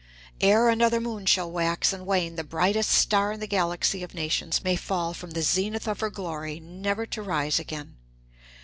[0.41, 4.63] Ere another moon shall wax and wane the brightest star in the galaxy of nations
[4.63, 7.97] may fall from the zenith of her glory never to rise again.